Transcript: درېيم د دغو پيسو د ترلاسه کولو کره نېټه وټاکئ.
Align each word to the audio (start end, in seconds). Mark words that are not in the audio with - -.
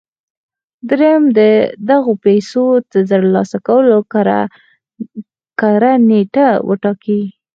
درېيم 0.89 1.23
د 1.37 1.39
دغو 1.89 2.13
پيسو 2.25 2.63
د 2.91 2.93
ترلاسه 3.09 3.57
کولو 3.67 3.97
کره 5.59 5.91
نېټه 6.09 6.47
وټاکئ. 6.69 7.21